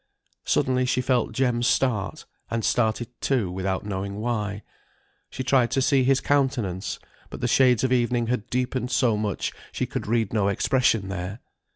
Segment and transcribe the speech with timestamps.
[0.45, 4.63] Suddenly she felt Jem start, and started too without knowing why;
[5.29, 6.97] she tried to see his countenance,
[7.29, 11.39] but the shades of evening had deepened so much she could read no expression there.